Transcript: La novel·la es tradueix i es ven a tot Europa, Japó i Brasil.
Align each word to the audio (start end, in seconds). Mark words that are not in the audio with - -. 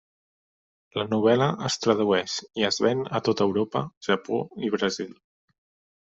La 0.99 1.03
novel·la 1.09 1.49
es 1.67 1.75
tradueix 1.83 2.37
i 2.61 2.65
es 2.69 2.79
ven 2.85 3.03
a 3.19 3.21
tot 3.27 3.43
Europa, 3.45 3.83
Japó 4.09 4.39
i 4.69 4.71
Brasil. 4.77 5.13